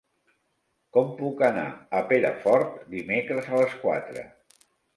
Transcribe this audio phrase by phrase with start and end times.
[0.97, 1.67] Com puc anar
[1.99, 4.29] a Perafort dimecres a les quatre?